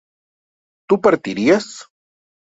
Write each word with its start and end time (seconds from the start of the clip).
tú 0.87 0.99
partirías 0.99 1.85